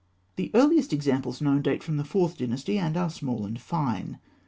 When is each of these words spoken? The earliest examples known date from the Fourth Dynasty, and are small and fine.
The 0.35 0.49
earliest 0.55 0.93
examples 0.93 1.41
known 1.41 1.61
date 1.61 1.83
from 1.83 1.97
the 1.97 2.03
Fourth 2.03 2.35
Dynasty, 2.35 2.79
and 2.79 2.97
are 2.97 3.07
small 3.11 3.45
and 3.45 3.59
fine. 3.61 4.17